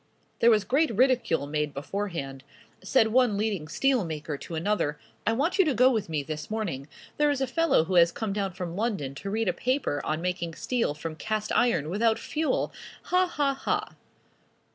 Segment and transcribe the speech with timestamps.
[0.39, 2.43] There was great ridicule made beforehand.
[2.83, 4.97] Said one leading steel maker to another.
[5.27, 6.87] "I want you to go with me this morning.
[7.17, 10.19] There is a fellow who has come down from London to read a paper on
[10.19, 12.73] making steel from cast iron without fuel!
[13.03, 13.27] Ha!
[13.27, 13.53] ha!
[13.53, 13.95] ha!"